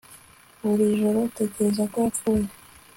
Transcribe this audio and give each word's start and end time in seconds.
buri 0.65 0.85
joro 0.99 1.17
utekereza 1.29 1.83
ko 1.91 1.95
yapfuye 2.05 2.45